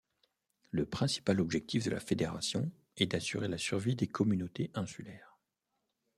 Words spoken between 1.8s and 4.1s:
de la Fédération est d'assurer la survie des